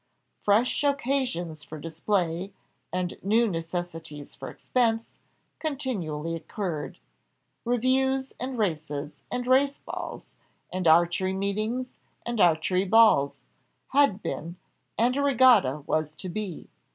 Fresh 0.41 0.83
occasions 0.83 1.61
for 1.63 1.77
display, 1.79 2.53
and 2.91 3.19
new 3.21 3.47
necessities 3.47 4.33
for 4.33 4.49
expense, 4.49 5.11
continually 5.59 6.33
occurred. 6.35 6.97
Reviews, 7.65 8.33
and 8.39 8.57
races, 8.57 9.21
and 9.29 9.45
race 9.45 9.77
balls, 9.77 10.25
and 10.73 10.87
archery 10.87 11.33
meetings, 11.33 11.99
and 12.25 12.41
archery 12.41 12.83
balls, 12.83 13.37
had 13.89 14.23
been, 14.23 14.55
and 14.97 15.15
a 15.17 15.21
regatta 15.21 15.83
was 15.85 16.15
to 16.15 16.29
be. 16.29 16.67